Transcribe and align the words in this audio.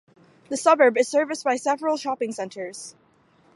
The 0.49 0.57
suburb 0.57 0.97
is 0.97 1.07
serviced 1.07 1.43
by 1.43 1.57
several 1.57 1.95
shopping 1.95 2.31
centres. 2.31 2.95